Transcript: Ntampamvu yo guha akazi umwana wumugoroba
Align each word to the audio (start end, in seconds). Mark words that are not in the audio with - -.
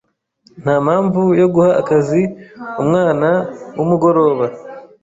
Ntampamvu 0.61 1.21
yo 1.41 1.47
guha 1.53 1.71
akazi 1.81 2.21
umwana 2.81 3.29
wumugoroba 3.75 4.45